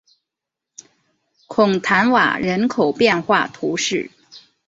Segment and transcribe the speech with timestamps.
[1.45, 4.09] 孔坦瓦人口变化图示